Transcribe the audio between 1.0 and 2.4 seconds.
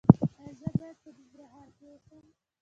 په ننګرهار کې اوسم؟